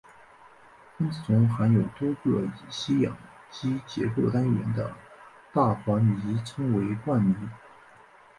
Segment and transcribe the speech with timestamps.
[0.97, 3.15] 分子中含有多个乙烯氧
[3.51, 4.91] 基结构单元的
[5.53, 7.35] 大环醚称为冠醚。